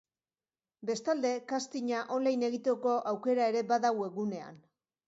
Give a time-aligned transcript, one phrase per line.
[0.89, 4.61] Bestalde, castinga online egiteko aukera ere bada webgunean.